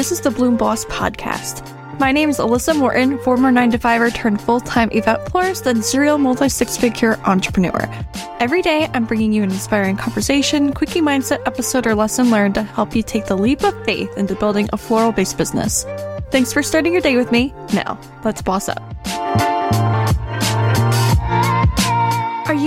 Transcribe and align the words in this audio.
This 0.00 0.12
is 0.12 0.22
the 0.22 0.30
Bloom 0.30 0.56
Boss 0.56 0.86
Podcast. 0.86 1.60
My 1.98 2.10
name 2.10 2.30
is 2.30 2.38
Alyssa 2.38 2.74
Morton, 2.74 3.18
former 3.18 3.52
9 3.52 3.72
to 3.72 3.78
5er 3.78 4.14
turned 4.14 4.40
full 4.40 4.58
time 4.58 4.88
event 4.92 5.28
florist 5.28 5.66
and 5.66 5.84
serial 5.84 6.16
multi 6.16 6.48
six 6.48 6.74
figure 6.74 7.20
entrepreneur. 7.26 7.86
Every 8.38 8.62
day, 8.62 8.88
I'm 8.94 9.04
bringing 9.04 9.30
you 9.34 9.42
an 9.42 9.50
inspiring 9.50 9.98
conversation, 9.98 10.72
quickie 10.72 11.02
mindset 11.02 11.46
episode, 11.46 11.86
or 11.86 11.94
lesson 11.94 12.30
learned 12.30 12.54
to 12.54 12.62
help 12.62 12.96
you 12.96 13.02
take 13.02 13.26
the 13.26 13.36
leap 13.36 13.62
of 13.62 13.74
faith 13.84 14.16
into 14.16 14.34
building 14.34 14.70
a 14.72 14.78
floral 14.78 15.12
based 15.12 15.36
business. 15.36 15.84
Thanks 16.30 16.50
for 16.50 16.62
starting 16.62 16.94
your 16.94 17.02
day 17.02 17.18
with 17.18 17.30
me. 17.30 17.52
Now, 17.74 18.00
let's 18.24 18.40
boss 18.40 18.70
up. 18.70 18.99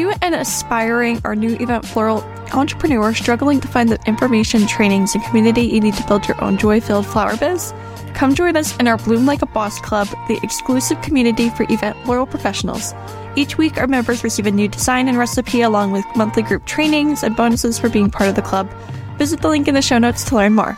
You 0.03 0.13
an 0.21 0.33
aspiring 0.33 1.21
or 1.23 1.33
new 1.33 1.55
event 1.61 1.85
floral 1.85 2.21
entrepreneur 2.51 3.13
struggling 3.13 3.61
to 3.61 3.69
find 3.69 3.87
the 3.89 3.99
information, 4.05 4.67
trainings, 4.67 5.15
and 5.15 5.23
community 5.23 5.61
you 5.61 5.79
need 5.79 5.93
to 5.93 6.05
build 6.07 6.27
your 6.27 6.41
own 6.43 6.57
joy 6.57 6.81
filled 6.81 7.05
flower 7.05 7.37
biz? 7.37 7.73
Come 8.13 8.35
join 8.35 8.57
us 8.57 8.75
in 8.77 8.87
our 8.87 8.97
Bloom 8.97 9.25
Like 9.25 9.41
a 9.41 9.45
Boss 9.45 9.79
Club, 9.79 10.07
the 10.27 10.39
exclusive 10.43 11.01
community 11.01 11.49
for 11.51 11.63
event 11.69 11.97
floral 12.03 12.25
professionals. 12.25 12.93
Each 13.37 13.57
week, 13.57 13.77
our 13.77 13.87
members 13.87 14.25
receive 14.25 14.45
a 14.45 14.51
new 14.51 14.67
design 14.67 15.07
and 15.07 15.17
recipe 15.17 15.61
along 15.61 15.93
with 15.93 16.05
monthly 16.17 16.43
group 16.43 16.65
trainings 16.65 17.23
and 17.23 17.35
bonuses 17.35 17.79
for 17.79 17.89
being 17.89 18.11
part 18.11 18.29
of 18.29 18.35
the 18.35 18.41
club. 18.41 18.69
Visit 19.17 19.41
the 19.41 19.47
link 19.47 19.69
in 19.69 19.73
the 19.73 19.81
show 19.81 19.99
notes 19.99 20.25
to 20.25 20.35
learn 20.35 20.53
more. 20.53 20.75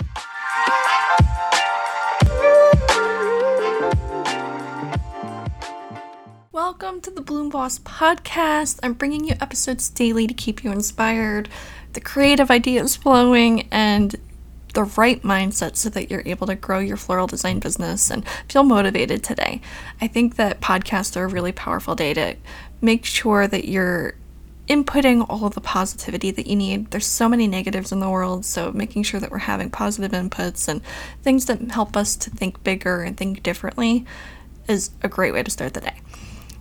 Welcome 6.78 7.00
to 7.04 7.12
the 7.12 7.22
Bloom 7.22 7.48
Boss 7.48 7.80
podcast. 7.80 8.82
I'm 8.84 8.92
bringing 8.92 9.24
you 9.24 9.36
episodes 9.40 9.90
daily 9.90 10.28
to 10.28 10.34
keep 10.34 10.62
you 10.62 10.74
inspired, 10.74 11.48
the 11.94 12.02
creative 12.02 12.52
ideas 12.52 12.98
flowing, 12.98 13.70
and 13.72 14.14
the 14.74 14.84
right 14.84 15.22
mindset 15.22 15.78
so 15.78 15.88
that 15.88 16.12
you're 16.12 16.24
able 16.26 16.48
to 16.48 16.56
grow 16.56 16.80
your 16.80 16.98
floral 16.98 17.28
design 17.28 17.59
business 17.59 18.12
and 18.12 18.28
feel 18.50 18.64
motivated 18.64 19.23
today. 19.23 19.62
I 20.02 20.08
think 20.08 20.36
that 20.36 20.59
podcasts 20.59 21.16
are 21.16 21.23
a 21.23 21.30
really 21.30 21.54
powerful 21.54 21.95
day 21.95 22.14
to 22.14 22.36
make 22.82 23.06
sure 23.06 23.48
that 23.48 23.70
you're 23.70 24.16
inputting 24.67 25.26
all 25.30 25.45
of 25.45 25.56
the 25.56 25.62
positivity 25.62 26.30
that 26.32 26.45
you 26.45 26.58
need. 26.58 26.92
There's 26.92 27.06
so 27.06 27.30
many 27.30 27.48
negatives 27.48 27.94
in 27.94 28.02
the 28.02 28.10
world, 28.10 28.44
so 28.44 28.73
making 28.73 29.04
sure 29.04 29.22
that 29.22 29.32
we're 29.32 29.38
having 29.38 29.70
positive 29.70 30.12
inputs 30.12 30.67
and 30.67 30.82
things 31.23 31.45
that 31.45 31.72
help 31.72 31.95
us 31.95 32.17
to 32.17 32.30
think 32.30 32.66
bigger 32.66 33.02
and 33.02 33.16
think 33.16 33.44
differently 33.44 34.06
is 34.67 34.89
a 35.02 35.08
great 35.08 35.32
way 35.32 35.42
to 35.42 35.50
start 35.50 35.73
the 35.73 35.80
day. 35.80 36.02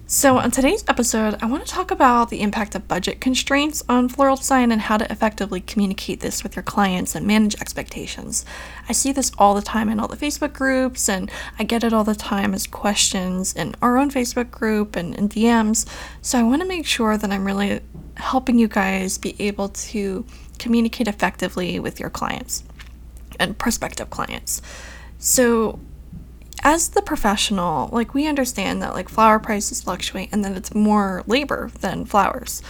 So, 0.06 0.36
on 0.36 0.50
today's 0.50 0.84
episode, 0.86 1.38
I 1.41 1.47
want 1.47 1.64
to 1.64 1.72
talk 1.72 1.91
about 1.91 2.28
the 2.28 2.42
impact 2.42 2.74
of 2.74 2.86
budget 2.86 3.22
constraints 3.22 3.83
on 3.88 4.10
floral 4.10 4.36
design 4.36 4.70
and 4.70 4.83
how 4.83 4.98
to 4.98 5.10
effectively 5.10 5.62
communicate 5.62 6.20
this 6.20 6.42
with 6.42 6.55
your 6.55 6.62
clients 6.62 7.14
and 7.14 7.27
manage 7.27 7.55
expectations. 7.55 8.44
I 8.86 8.92
see 8.92 9.12
this 9.12 9.32
all 9.38 9.55
the 9.55 9.62
time 9.62 9.88
in 9.88 9.98
all 9.98 10.06
the 10.06 10.19
Facebook 10.19 10.52
groups, 10.52 11.08
and 11.08 11.30
I 11.58 11.64
get 11.64 11.82
it 11.84 11.94
all 11.94 12.05
the 12.05 12.14
time 12.14 12.52
as 12.52 12.66
questions 12.66 13.55
in 13.55 13.75
our 13.80 13.97
own 13.97 14.10
Facebook 14.10 14.50
group 14.50 14.94
and 14.94 15.14
in 15.14 15.27
DMs. 15.27 15.88
So, 16.20 16.38
I 16.38 16.42
want 16.42 16.60
to 16.60 16.69
make 16.69 16.84
sure 16.84 17.16
that 17.16 17.30
I'm 17.30 17.47
really 17.47 17.80
helping 18.19 18.58
you 18.58 18.69
guys 18.69 19.16
be 19.16 19.34
able 19.38 19.70
to 19.70 20.27
communicate 20.58 21.08
effectively 21.08 21.80
with 21.80 21.98
your 21.98 22.10
clients 22.10 22.62
and 23.41 23.56
prospective 23.56 24.10
clients. 24.10 24.60
So, 25.19 25.78
as 26.65 26.89
the 26.89 27.03
professional, 27.03 27.91
like 27.93 28.15
we 28.15 28.27
understand 28.27 28.83
that 28.83 28.95
like 28.95 29.11
flower 29.11 29.39
prices 29.39 29.83
fluctuate 29.83 30.31
and 30.33 30.45
that 30.45 30.57
it's 30.57 30.75
more 30.75 31.23
labor 31.27 31.71
than 31.81 32.06
flowers. 32.06 32.62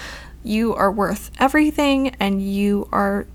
You 0.43 0.75
are 0.75 0.91
worth 0.91 1.31
everything 1.39 2.09
and 2.21 2.43
you 2.43 2.89
are 2.93 3.27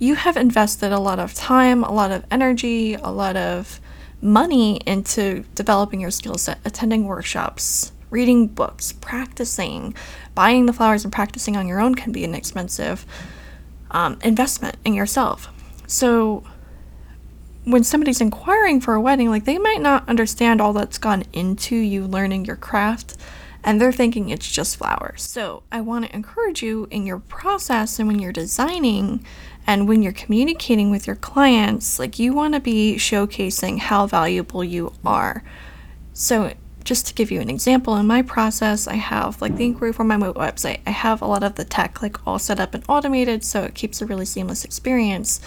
you 0.00 0.14
have 0.14 0.36
invested 0.36 0.92
a 0.92 0.98
lot 0.98 1.18
of 1.18 1.34
time, 1.34 1.84
a 1.84 1.92
lot 1.92 2.10
of 2.10 2.24
energy, 2.30 2.94
a 2.94 3.10
lot 3.10 3.36
of 3.36 3.80
money 4.22 4.78
into 4.86 5.44
developing 5.54 6.00
your 6.00 6.10
skill 6.10 6.36
set, 6.36 6.58
attending 6.64 7.04
workshops, 7.04 7.92
reading 8.08 8.46
books, 8.46 8.92
practicing, 8.92 9.94
buying 10.34 10.66
the 10.66 10.72
flowers 10.72 11.04
and 11.04 11.12
practicing 11.12 11.56
on 11.56 11.66
your 11.66 11.80
own 11.80 11.94
can 11.94 12.12
be 12.12 12.24
an 12.24 12.34
expensive 12.34 13.04
um, 13.90 14.18
investment 14.22 14.76
in 14.84 14.94
yourself. 14.94 15.48
So 15.86 16.44
when 17.72 17.84
somebody's 17.84 18.20
inquiring 18.20 18.80
for 18.80 18.94
a 18.94 19.00
wedding, 19.00 19.30
like 19.30 19.44
they 19.44 19.58
might 19.58 19.80
not 19.80 20.08
understand 20.08 20.60
all 20.60 20.72
that's 20.72 20.98
gone 20.98 21.24
into 21.32 21.76
you 21.76 22.04
learning 22.04 22.44
your 22.44 22.56
craft 22.56 23.16
and 23.62 23.80
they're 23.80 23.92
thinking 23.92 24.28
it's 24.28 24.50
just 24.50 24.76
flowers. 24.76 25.22
So, 25.22 25.62
I 25.70 25.80
want 25.80 26.06
to 26.06 26.14
encourage 26.14 26.62
you 26.62 26.88
in 26.90 27.06
your 27.06 27.18
process 27.18 27.98
and 27.98 28.08
when 28.08 28.18
you're 28.18 28.32
designing 28.32 29.24
and 29.66 29.86
when 29.86 30.02
you're 30.02 30.12
communicating 30.12 30.90
with 30.90 31.06
your 31.06 31.16
clients, 31.16 31.98
like 31.98 32.18
you 32.18 32.32
want 32.32 32.54
to 32.54 32.60
be 32.60 32.96
showcasing 32.96 33.78
how 33.78 34.06
valuable 34.06 34.64
you 34.64 34.92
are. 35.04 35.44
So, 36.14 36.54
just 36.82 37.06
to 37.06 37.14
give 37.14 37.30
you 37.30 37.40
an 37.40 37.50
example, 37.50 37.96
in 37.96 38.06
my 38.06 38.22
process, 38.22 38.88
I 38.88 38.94
have 38.94 39.42
like 39.42 39.56
the 39.56 39.66
inquiry 39.66 39.92
for 39.92 40.04
my 40.04 40.16
website. 40.16 40.80
I 40.86 40.90
have 40.90 41.20
a 41.20 41.26
lot 41.26 41.42
of 41.42 41.56
the 41.56 41.64
tech 41.64 42.00
like 42.00 42.26
all 42.26 42.38
set 42.38 42.58
up 42.58 42.74
and 42.74 42.82
automated, 42.88 43.44
so 43.44 43.62
it 43.64 43.74
keeps 43.74 44.00
a 44.00 44.06
really 44.06 44.24
seamless 44.24 44.64
experience. 44.64 45.40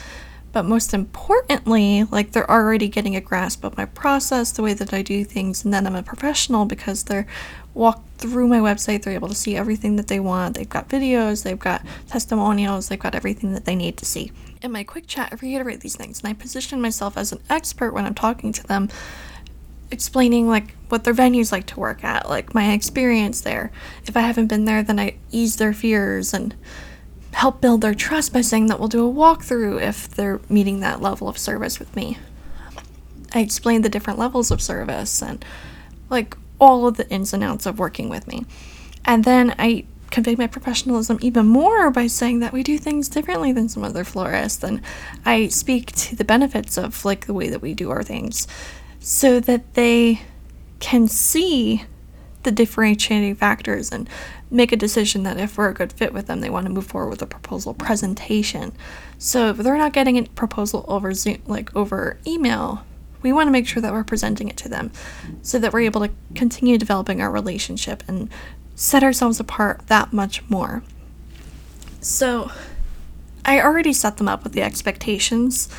But 0.53 0.66
most 0.66 0.94
importantly, 0.94 2.03
like 2.06 2.31
they're 2.31 2.50
already 2.50 2.88
getting 2.88 3.16
a 3.16 3.22
grasp 3.22 3.64
of 3.64 3.75
my 3.75 3.86
process, 3.86 4.52
the 4.52 4.62
way 4.62 4.74
that 4.75 4.94
I 4.94 5.02
do 5.02 5.25
things, 5.25 5.66
and 5.66 5.74
then 5.74 5.86
I'm 5.86 5.96
a 5.96 6.03
professional 6.03 6.66
because 6.66 7.03
they're 7.03 7.25
walked 7.74 8.19
through 8.19 8.47
my 8.47 8.59
website, 8.59 9.02
they're 9.02 9.16
able 9.16 9.28
to 9.30 9.36
see 9.36 9.58
everything 9.58 9.96
that 9.96 10.08
they 10.08 10.19
want. 10.19 10.56
They've 10.56 10.69
got 10.69 10.90
videos, 10.90 11.44
they've 11.44 11.59
got 11.59 11.81
testimonials, 12.08 12.88
they've 12.88 13.00
got 13.00 13.16
everything 13.16 13.53
that 13.53 13.66
they 13.66 13.75
need 13.75 13.97
to 13.97 14.06
see. 14.06 14.31
In 14.62 14.72
my 14.72 14.84
quick 14.84 15.08
chat, 15.08 15.30
I 15.31 15.36
reiterate 15.36 15.81
these 15.81 15.96
things 15.96 16.19
and 16.22 16.30
I 16.30 16.34
position 16.34 16.80
myself 16.80 17.18
as 17.18 17.31
an 17.31 17.40
expert 17.50 17.91
when 17.91 18.06
I'm 18.06 18.14
talking 18.14 18.53
to 18.53 18.68
them, 18.68 18.90
explaining 19.90 20.47
like 20.47 20.75
what 20.90 21.03
their 21.03 21.16
venues 21.16 21.52
like 21.52 21.66
to 21.66 21.80
work 21.80 22.03
at, 22.03 22.30
like 22.30 22.53
my 22.53 22.74
experience 22.74 23.41
there. 23.41 23.72
If 24.06 24.16
I 24.16 24.22
haven't 24.22 24.47
been 24.47 24.66
there, 24.66 24.84
then 24.84 25.00
I 25.00 25.16
ease 25.31 25.56
their 25.56 25.74
fears 25.74 26.31
and 26.31 26.56
help 27.34 27.62
build 27.62 27.82
their 27.82 27.94
trust 27.94 28.32
by 28.34 28.42
saying 28.42 28.68
that 28.68 28.80
we'll 28.80 28.88
do 28.88 29.08
a 29.08 29.14
walkthrough 29.14 29.82
if 29.82 30.08
they're 30.08 30.40
meeting 30.50 30.80
that 30.80 31.02
level 31.02 31.28
of 31.28 31.38
service 31.38 31.80
with 31.80 31.96
me. 31.96 32.18
I 33.34 33.40
explain 33.40 33.82
the 33.82 33.90
different 33.90 34.20
levels 34.20 34.52
of 34.52 34.62
service 34.62 35.22
and 35.22 35.44
like 36.10 36.38
all 36.60 36.88
of 36.88 36.98
the 36.98 37.10
ins 37.10 37.34
and 37.34 37.44
outs 37.44 37.66
of 37.66 37.80
working 37.80 38.10
with 38.10 38.28
me. 38.28 38.46
And 39.06 39.24
then 39.24 39.56
I 39.58 39.86
convey 40.12 40.36
my 40.36 40.46
professionalism 40.46 41.18
even 41.22 41.48
more 41.48 41.90
by 41.90 42.06
saying 42.06 42.40
that 42.40 42.54
we 42.54 42.62
do 42.62 42.78
things 42.78 43.10
differently 43.10 43.52
than 43.52 43.68
some 43.68 43.84
other 43.84 44.04
florists 44.04 44.64
and 44.64 44.80
I 45.26 45.48
speak 45.48 45.92
to 45.94 46.16
the 46.16 46.24
benefits 46.24 46.78
of 46.78 47.04
like 47.04 47.26
the 47.26 47.34
way 47.34 47.50
that 47.50 47.64
we 47.64 47.74
do 47.74 47.90
our 47.90 48.04
things 48.04 48.48
so 49.00 49.40
that 49.40 49.74
they 49.74 50.22
can 50.80 51.08
see 51.08 51.86
the 52.44 52.52
differentiating 52.52 53.36
factors 53.36 53.92
and 53.92 54.09
make 54.52 54.72
a 54.72 54.78
decision 54.78 55.24
that 55.24 55.40
if 55.40 55.58
we're 55.58 55.70
a 55.70 55.74
good 55.74 55.94
fit 55.94 56.14
with 56.14 56.28
them, 56.28 56.42
they 56.42 56.50
want 56.50 56.66
to 56.66 56.72
move 56.72 56.86
forward 56.86 57.09
with 57.09 57.22
a 57.22 57.28
proposal 57.28 57.74
presentation. 57.74 58.72
So 59.18 59.50
if 59.50 59.58
they're 59.58 59.78
not 59.78 59.94
getting 59.94 60.18
a 60.18 60.24
proposal 60.24 60.86
over 60.88 61.14
Zoom, 61.14 61.42
like 61.46 61.76
over 61.76 62.18
email, 62.28 62.86
we 63.22 63.32
want 63.32 63.48
to 63.48 63.52
make 63.52 63.68
sure 63.68 63.82
that 63.82 63.94
we're 63.94 64.03
presenting 64.03 64.50
it 64.50 64.58
to 64.58 64.70
them 64.70 64.92
so 65.42 65.58
that 65.59 65.74
we're 65.74 65.82
able 65.82 66.02
to 66.02 66.12
continue 66.36 66.78
developing 66.78 67.22
our 67.22 67.32
relationship 67.32 68.03
and 68.08 68.30
set 68.76 69.03
ourselves 69.03 69.40
apart 69.40 69.88
that 69.88 70.14
much 70.14 70.48
more. 70.50 70.84
So 72.02 72.52
I 73.46 73.62
already 73.62 73.94
set 73.94 74.18
them 74.18 74.28
up 74.28 74.44
with 74.44 74.53
the 74.53 74.62
expectations. 74.62 75.70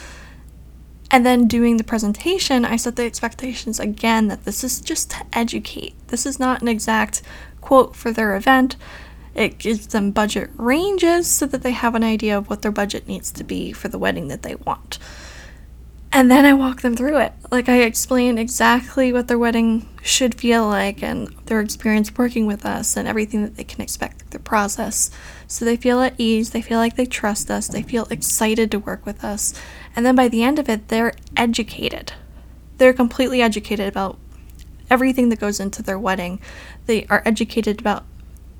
And 1.14 1.24
then 1.24 1.46
doing 1.46 1.76
the 1.76 1.84
presentation, 1.84 2.64
I 2.64 2.74
set 2.74 2.96
the 2.96 3.04
expectations 3.04 3.78
again 3.78 4.26
that 4.26 4.44
this 4.44 4.64
is 4.64 4.80
just 4.80 5.12
to 5.12 5.24
educate. 5.32 5.94
This 6.08 6.26
is 6.26 6.40
not 6.40 6.60
an 6.60 6.66
exact 6.66 7.22
quote 7.60 7.94
for 7.94 8.10
their 8.10 8.34
event. 8.34 8.74
It 9.32 9.58
gives 9.58 9.86
them 9.86 10.10
budget 10.10 10.50
ranges 10.56 11.28
so 11.28 11.46
that 11.46 11.62
they 11.62 11.70
have 11.70 11.94
an 11.94 12.02
idea 12.02 12.36
of 12.36 12.50
what 12.50 12.62
their 12.62 12.72
budget 12.72 13.06
needs 13.06 13.30
to 13.30 13.44
be 13.44 13.70
for 13.70 13.86
the 13.86 13.96
wedding 13.96 14.26
that 14.26 14.42
they 14.42 14.56
want. 14.56 14.98
And 16.14 16.30
then 16.30 16.44
I 16.44 16.54
walk 16.54 16.82
them 16.82 16.94
through 16.94 17.18
it. 17.18 17.32
Like 17.50 17.68
I 17.68 17.82
explain 17.82 18.38
exactly 18.38 19.12
what 19.12 19.26
their 19.26 19.36
wedding 19.36 19.88
should 20.00 20.36
feel 20.36 20.64
like 20.64 21.02
and 21.02 21.26
their 21.46 21.60
experience 21.60 22.16
working 22.16 22.46
with 22.46 22.64
us 22.64 22.96
and 22.96 23.08
everything 23.08 23.42
that 23.42 23.56
they 23.56 23.64
can 23.64 23.80
expect 23.80 24.20
through 24.20 24.30
the 24.30 24.38
process. 24.38 25.10
So 25.48 25.64
they 25.64 25.76
feel 25.76 26.00
at 26.00 26.14
ease, 26.16 26.50
they 26.50 26.62
feel 26.62 26.78
like 26.78 26.94
they 26.94 27.04
trust 27.04 27.50
us, 27.50 27.66
they 27.66 27.82
feel 27.82 28.06
excited 28.10 28.70
to 28.70 28.78
work 28.78 29.04
with 29.04 29.24
us. 29.24 29.60
And 29.96 30.06
then 30.06 30.14
by 30.14 30.28
the 30.28 30.44
end 30.44 30.60
of 30.60 30.68
it, 30.68 30.86
they're 30.86 31.14
educated. 31.36 32.12
They're 32.78 32.92
completely 32.92 33.42
educated 33.42 33.88
about 33.88 34.16
everything 34.88 35.30
that 35.30 35.40
goes 35.40 35.58
into 35.58 35.82
their 35.82 35.98
wedding. 35.98 36.38
They 36.86 37.06
are 37.06 37.22
educated 37.26 37.80
about 37.80 38.04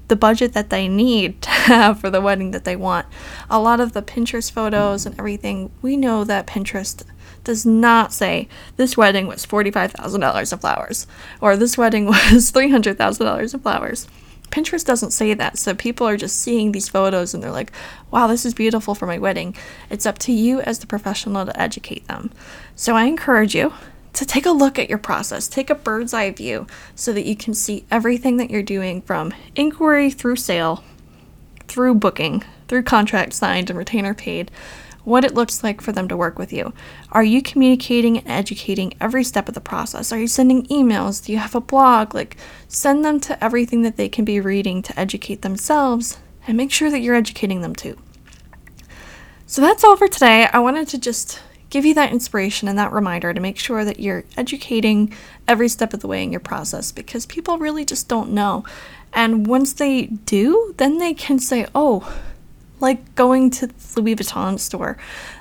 the 0.09 0.17
budget 0.17 0.55
that 0.55 0.71
they 0.71 0.89
need 0.89 1.41
to 1.43 1.51
have 1.65 2.01
for 2.01 2.11
the 2.11 2.21
wedding 2.21 2.53
that 2.53 2.65
they 2.65 2.77
want. 2.77 3.07
A 3.51 3.61
lot 3.61 3.81
of 3.81 3.93
the 3.93 4.03
Pinterest 4.03 4.51
photos 4.51 5.07
and 5.07 5.19
everything, 5.19 5.71
we 5.83 5.97
know 5.97 6.25
that 6.25 6.47
Pinterest 6.47 7.03
does 7.43 7.67
not 7.67 8.13
say 8.13 8.49
this 8.77 8.97
wedding 8.97 9.27
was 9.27 9.47
$45,000 9.47 10.53
of 10.53 10.61
flowers 10.61 11.07
or 11.41 11.57
this 11.57 11.77
wedding 11.77 12.07
was 12.07 12.51
$300,000 12.53 13.55
of 13.55 13.63
flowers. 13.63 14.09
Pinterest 14.51 14.85
doesn't 14.85 15.11
say 15.11 15.35
that. 15.35 15.59
So 15.59 15.75
people 15.75 16.07
are 16.07 16.17
just 16.17 16.41
seeing 16.41 16.73
these 16.73 16.89
photos 16.89 17.35
and 17.35 17.43
they're 17.43 17.51
like, 17.51 17.73
wow, 18.11 18.27
this 18.29 18.47
is 18.47 18.55
beautiful 18.55 18.95
for 18.95 19.07
my 19.07 19.19
wedding. 19.19 19.57
It's 19.91 20.07
up 20.07 20.19
to 20.21 20.33
you 20.33 20.61
as 20.61 20.79
the 20.79 20.87
professional 20.87 21.45
to 21.45 21.61
educate 21.61 22.07
them. 22.07 22.31
So 22.77 22.95
I 22.95 23.05
encourage 23.05 23.55
you 23.55 23.73
to 24.13 24.25
take 24.25 24.47
a 24.47 24.53
look 24.53 24.79
at 24.79 24.89
your 24.89 24.99
process, 24.99 25.49
take 25.49 25.71
a 25.71 25.75
bird's 25.75 26.15
eye 26.15 26.31
view 26.31 26.69
so 26.95 27.13
that 27.13 27.27
you 27.27 27.35
can 27.35 27.53
see 27.53 27.85
everything 27.91 28.37
that 28.37 28.49
you're 28.49 28.63
doing 28.63 29.03
from 29.03 29.35
inquiry 29.57 30.11
through 30.11 30.37
sale, 30.37 30.85
through 31.69 31.97
booking, 31.97 32.45
through 32.69 32.83
contract 32.83 33.33
signed 33.33 33.71
and 33.71 33.79
retainer 33.79 34.15
paid, 34.15 34.51
what 35.05 35.25
it 35.25 35.35
looks 35.35 35.63
like 35.63 35.81
for 35.81 35.93
them 35.93 36.09
to 36.09 36.17
work 36.17 36.39
with 36.39 36.53
you. 36.53 36.73
Are 37.13 37.23
you 37.23 37.43
communicating 37.43 38.19
and 38.19 38.29
educating 38.29 38.95
every 39.01 39.23
step 39.23 39.49
of 39.49 39.55
the 39.55 39.61
process? 39.61 40.13
Are 40.13 40.19
you 40.19 40.27
sending 40.27 40.67
emails? 40.67 41.25
Do 41.25 41.33
you 41.33 41.39
have 41.39 41.55
a 41.55 41.61
blog? 41.61 42.15
Like, 42.15 42.37
send 42.69 43.05
them 43.05 43.21
to 43.21 43.45
everything 43.45 43.83
that 43.83 43.97
they 43.97 44.09
can 44.09 44.25
be 44.25 44.41
reading 44.41 44.83
to 44.83 44.99
educate 44.99 45.43
themselves 45.43 46.19
and 46.47 46.57
make 46.57 46.73
sure 46.73 46.91
that 46.91 47.01
you're 47.01 47.15
educating 47.15 47.61
them 47.61 47.75
too. 47.75 47.99
So 49.47 49.61
that's 49.61 49.85
all 49.85 49.97
for 49.97 50.09
today. 50.09 50.49
I 50.53 50.59
wanted 50.59 50.89
to 50.89 50.99
just 50.99 51.41
give 51.75 51.85
you 51.85 51.93
that 51.93 52.13
inspiration 52.13 52.69
and 52.69 52.79
that 52.79 52.93
reminder 52.93 53.35
to 53.35 53.41
make 53.41 53.59
sure 53.59 53.85
that 53.85 53.99
you're 53.99 54.23
educating 54.37 55.13
every 55.49 55.69
step 55.69 55.93
of 55.93 55.99
the 55.99 56.07
way 56.07 56.23
in 56.23 56.31
your 56.31 56.39
process 56.39 56.93
because 56.93 57.27
people 57.27 57.59
really 57.59 57.85
just 57.85 58.07
don't 58.07 58.31
know. 58.31 58.65
And 59.13 59.45
once 59.49 59.73
they 59.73 60.05
do, 60.07 60.73
then 60.77 60.99
they 60.99 61.13
can 61.15 61.41
say, 61.41 61.67
oh, 61.75 62.17
like 62.79 63.17
going 63.17 63.51
to 63.51 63.67
the 63.67 64.01
Louis 64.01 64.15
Vuitton 64.15 64.61
store. 64.61 64.97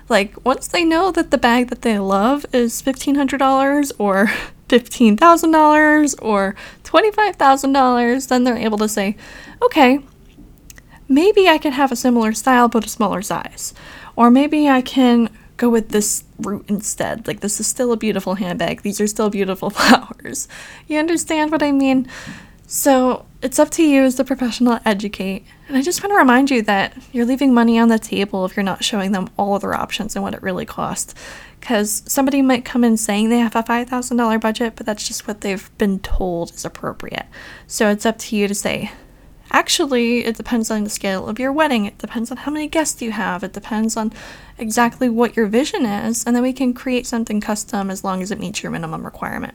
Like, 0.09 0.43
once 0.43 0.67
they 0.67 0.83
know 0.83 1.11
that 1.11 1.29
the 1.29 1.37
bag 1.37 1.69
that 1.69 1.83
they 1.83 1.99
love 1.99 2.47
is 2.51 2.81
$1,500 2.81 3.91
or 3.99 4.25
$15,000 4.69 6.15
or 6.19 6.55
$25,000, 6.83 8.27
then 8.27 8.43
they're 8.43 8.57
able 8.57 8.79
to 8.79 8.89
say, 8.89 9.15
okay, 9.61 9.99
maybe 11.07 11.47
I 11.47 11.59
can 11.59 11.73
have 11.73 11.91
a 11.91 11.95
similar 11.95 12.33
style 12.33 12.69
but 12.69 12.87
a 12.87 12.89
smaller 12.89 13.21
size. 13.21 13.75
Or 14.15 14.31
maybe 14.31 14.67
I 14.67 14.81
can 14.81 15.29
go 15.63 15.69
with 15.69 15.89
this 15.89 16.25
route 16.39 16.65
instead. 16.67 17.25
Like, 17.25 17.39
this 17.39 17.59
is 17.59 17.67
still 17.67 17.93
a 17.93 17.97
beautiful 17.97 18.35
handbag. 18.35 18.81
These 18.81 18.99
are 18.99 19.07
still 19.07 19.29
beautiful 19.29 19.69
flowers. 19.77 20.47
You 20.87 20.99
understand 20.99 21.51
what 21.51 21.63
I 21.63 21.71
mean? 21.71 22.07
So, 22.67 23.25
it's 23.41 23.59
up 23.59 23.69
to 23.71 23.83
you 23.83 24.03
as 24.03 24.15
the 24.15 24.25
professional 24.25 24.77
to 24.77 24.87
educate. 24.87 25.45
And 25.67 25.77
I 25.77 25.81
just 25.81 26.01
want 26.03 26.11
to 26.11 26.17
remind 26.17 26.51
you 26.51 26.61
that 26.63 26.97
you're 27.11 27.25
leaving 27.25 27.53
money 27.53 27.79
on 27.79 27.87
the 27.87 27.99
table 27.99 28.45
if 28.45 28.57
you're 28.57 28.63
not 28.63 28.83
showing 28.83 29.11
them 29.13 29.29
all 29.37 29.53
other 29.53 29.73
options 29.73 30.15
and 30.15 30.23
what 30.23 30.33
it 30.33 30.41
really 30.41 30.65
costs. 30.65 31.13
Because 31.59 32.03
somebody 32.07 32.41
might 32.41 32.65
come 32.65 32.83
in 32.83 32.97
saying 32.97 33.29
they 33.29 33.39
have 33.39 33.55
a 33.55 33.63
$5,000 33.63 34.41
budget, 34.41 34.73
but 34.75 34.85
that's 34.85 35.07
just 35.07 35.27
what 35.27 35.41
they've 35.41 35.77
been 35.77 35.99
told 35.99 36.53
is 36.53 36.65
appropriate. 36.65 37.27
So, 37.67 37.89
it's 37.89 38.05
up 38.05 38.17
to 38.19 38.35
you 38.35 38.49
to 38.49 38.55
say, 38.55 38.91
Actually, 39.53 40.25
it 40.25 40.35
depends 40.35 40.71
on 40.71 40.83
the 40.83 40.89
scale 40.89 41.27
of 41.27 41.37
your 41.37 41.53
wedding. 41.53 41.85
It 41.85 41.99
depends 41.99 42.31
on 42.31 42.37
how 42.37 42.51
many 42.51 42.67
guests 42.67 43.03
you 43.03 43.11
have. 43.11 43.43
It 43.43 43.53
depends 43.53 43.95
on 43.95 44.11
exactly 44.57 45.09
what 45.09 45.37
your 45.37 45.45
vision 45.45 45.85
is. 45.85 46.25
And 46.25 46.35
then 46.35 46.41
we 46.41 46.53
can 46.53 46.73
create 46.73 47.05
something 47.05 47.39
custom 47.39 47.91
as 47.91 48.03
long 48.03 48.23
as 48.23 48.31
it 48.31 48.39
meets 48.39 48.63
your 48.63 48.71
minimum 48.71 49.05
requirement. 49.05 49.53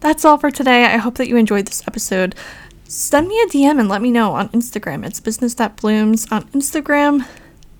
That's 0.00 0.26
all 0.26 0.36
for 0.36 0.50
today. 0.50 0.84
I 0.84 0.98
hope 0.98 1.14
that 1.14 1.26
you 1.26 1.36
enjoyed 1.36 1.66
this 1.66 1.88
episode. 1.88 2.34
Send 2.84 3.28
me 3.28 3.40
a 3.40 3.46
DM 3.46 3.80
and 3.80 3.88
let 3.88 4.02
me 4.02 4.10
know 4.10 4.34
on 4.34 4.50
Instagram. 4.50 5.06
It's 5.06 5.20
business 5.20 5.54
that 5.54 5.76
blooms 5.76 6.30
on 6.30 6.44
Instagram. 6.48 7.26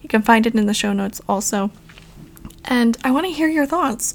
You 0.00 0.08
can 0.08 0.22
find 0.22 0.46
it 0.46 0.54
in 0.54 0.64
the 0.64 0.74
show 0.74 0.94
notes 0.94 1.20
also. 1.28 1.70
And 2.64 2.96
I 3.04 3.10
want 3.10 3.26
to 3.26 3.32
hear 3.32 3.48
your 3.48 3.66
thoughts. 3.66 4.14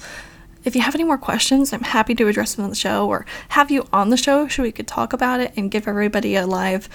If 0.63 0.75
you 0.75 0.81
have 0.81 0.96
any 0.96 1.04
more 1.04 1.18
questions, 1.18 1.74
I'm 1.74 1.81
happy 1.81 2.13
to 2.16 2.28
address 2.28 2.56
them 2.56 2.66
on 2.66 2.69
the 2.69 2.75
show 2.75 3.08
or 3.08 3.25
have 3.50 3.72
you 3.72 3.88
on 3.92 4.10
the 4.10 4.18
show 4.18 4.48
so 4.48 4.63
we 4.63 4.72
could 4.72 4.88
talk 4.88 5.13
about 5.13 5.40
it 5.40 5.54
and 5.56 5.72
give 5.72 5.88
everybody 5.88 6.36
a 6.36 6.46
live 6.46 6.88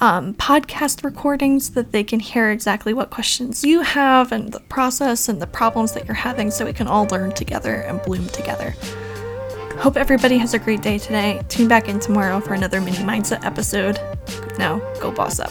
um, 0.00 0.34
podcast 0.34 1.04
recording 1.04 1.60
so 1.60 1.72
that 1.74 1.92
they 1.92 2.02
can 2.02 2.20
hear 2.20 2.50
exactly 2.50 2.92
what 2.94 3.10
questions 3.10 3.62
you 3.62 3.82
have 3.82 4.32
and 4.32 4.52
the 4.52 4.60
process 4.60 5.28
and 5.28 5.40
the 5.40 5.46
problems 5.46 5.92
that 5.92 6.06
you're 6.06 6.14
having 6.14 6.50
so 6.50 6.64
we 6.64 6.72
can 6.72 6.86
all 6.86 7.06
learn 7.06 7.32
together 7.32 7.74
and 7.74 8.02
bloom 8.02 8.26
together. 8.28 8.74
Hope 9.76 9.96
everybody 9.96 10.38
has 10.38 10.52
a 10.52 10.58
great 10.58 10.82
day 10.82 10.98
today. 10.98 11.40
Tune 11.48 11.68
back 11.68 11.88
in 11.88 12.00
tomorrow 12.00 12.40
for 12.40 12.54
another 12.54 12.80
mini 12.80 12.98
mindset 12.98 13.44
episode. 13.44 13.98
Now, 14.58 14.78
go 15.00 15.10
boss 15.10 15.38
up. 15.38 15.50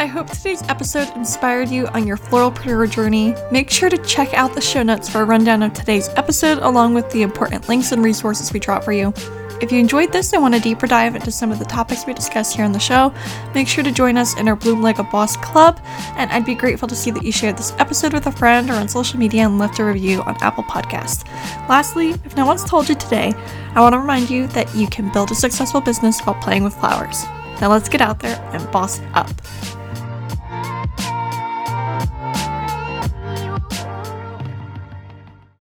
I 0.00 0.06
hope 0.06 0.30
today's 0.30 0.62
episode 0.68 1.08
inspired 1.16 1.70
you 1.70 1.88
on 1.88 2.06
your 2.06 2.16
floralpreneur 2.16 2.88
journey. 2.88 3.34
Make 3.50 3.68
sure 3.68 3.90
to 3.90 3.98
check 3.98 4.32
out 4.32 4.54
the 4.54 4.60
show 4.60 4.84
notes 4.84 5.08
for 5.08 5.22
a 5.22 5.24
rundown 5.24 5.60
of 5.64 5.72
today's 5.72 6.08
episode, 6.10 6.58
along 6.58 6.94
with 6.94 7.10
the 7.10 7.22
important 7.22 7.68
links 7.68 7.90
and 7.90 8.04
resources 8.04 8.52
we 8.52 8.60
drop 8.60 8.84
for 8.84 8.92
you. 8.92 9.12
If 9.60 9.72
you 9.72 9.80
enjoyed 9.80 10.12
this 10.12 10.32
and 10.32 10.40
want 10.40 10.54
a 10.54 10.60
deeper 10.60 10.86
dive 10.86 11.16
into 11.16 11.32
some 11.32 11.50
of 11.50 11.58
the 11.58 11.64
topics 11.64 12.06
we 12.06 12.14
discussed 12.14 12.54
here 12.54 12.64
on 12.64 12.70
the 12.70 12.78
show, 12.78 13.12
make 13.56 13.66
sure 13.66 13.82
to 13.82 13.90
join 13.90 14.16
us 14.16 14.38
in 14.38 14.46
our 14.46 14.54
Bloom 14.54 14.82
Like 14.82 15.00
a 15.00 15.02
Boss 15.02 15.36
Club. 15.36 15.80
And 16.16 16.30
I'd 16.30 16.46
be 16.46 16.54
grateful 16.54 16.86
to 16.86 16.94
see 16.94 17.10
that 17.10 17.24
you 17.24 17.32
shared 17.32 17.58
this 17.58 17.72
episode 17.78 18.12
with 18.12 18.28
a 18.28 18.32
friend 18.32 18.70
or 18.70 18.74
on 18.74 18.86
social 18.86 19.18
media 19.18 19.46
and 19.46 19.58
left 19.58 19.80
a 19.80 19.84
review 19.84 20.22
on 20.22 20.36
Apple 20.40 20.62
Podcast. 20.62 21.26
Lastly, 21.68 22.10
if 22.24 22.36
no 22.36 22.46
one's 22.46 22.62
told 22.62 22.88
you 22.88 22.94
today, 22.94 23.34
I 23.74 23.80
want 23.80 23.94
to 23.94 23.98
remind 23.98 24.30
you 24.30 24.46
that 24.48 24.72
you 24.76 24.86
can 24.86 25.12
build 25.12 25.32
a 25.32 25.34
successful 25.34 25.80
business 25.80 26.20
while 26.20 26.40
playing 26.40 26.62
with 26.62 26.76
flowers. 26.76 27.24
Now 27.60 27.70
let's 27.72 27.88
get 27.88 28.00
out 28.00 28.20
there 28.20 28.40
and 28.52 28.70
boss 28.70 29.00
up. 29.14 29.28